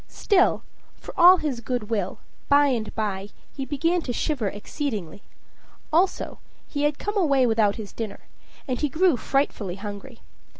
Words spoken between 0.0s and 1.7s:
Still, for all his